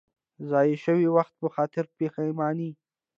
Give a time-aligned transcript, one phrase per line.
[0.37, 2.71] د ضایع شوي وخت په خاطر پښېماني.